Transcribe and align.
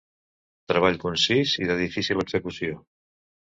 Treball 0.73 0.97
concís 1.03 1.53
i 1.65 1.69
de 1.73 1.77
difícil 1.83 2.25
execució. 2.27 2.83